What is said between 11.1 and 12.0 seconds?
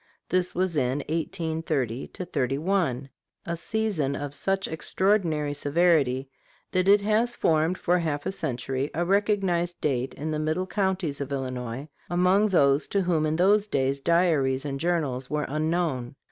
of Illinois,